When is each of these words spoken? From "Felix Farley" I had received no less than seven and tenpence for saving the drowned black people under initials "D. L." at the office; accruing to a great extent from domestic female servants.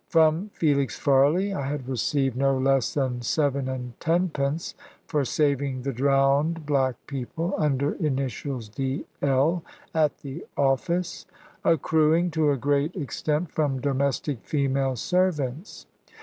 From 0.07 0.49
"Felix 0.53 0.97
Farley" 0.97 1.53
I 1.53 1.61
had 1.67 1.87
received 1.87 2.35
no 2.35 2.57
less 2.57 2.95
than 2.95 3.21
seven 3.21 3.69
and 3.69 3.93
tenpence 3.99 4.73
for 5.05 5.23
saving 5.23 5.83
the 5.83 5.93
drowned 5.93 6.65
black 6.65 6.95
people 7.05 7.53
under 7.55 7.93
initials 8.03 8.67
"D. 8.67 9.05
L." 9.21 9.63
at 9.93 10.17
the 10.21 10.43
office; 10.57 11.27
accruing 11.63 12.31
to 12.31 12.49
a 12.49 12.57
great 12.57 12.95
extent 12.95 13.51
from 13.51 13.79
domestic 13.79 14.43
female 14.43 14.95
servants. 14.95 15.85